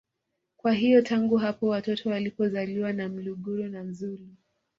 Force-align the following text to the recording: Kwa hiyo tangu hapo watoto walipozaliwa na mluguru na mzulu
Kwa 0.57 0.71
hiyo 0.73 1.01
tangu 1.01 1.37
hapo 1.37 1.67
watoto 1.67 2.09
walipozaliwa 2.09 2.93
na 2.93 3.09
mluguru 3.09 3.63
na 3.63 3.83
mzulu 3.83 4.27